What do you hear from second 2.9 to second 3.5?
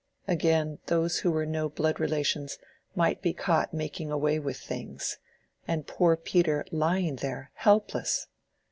might be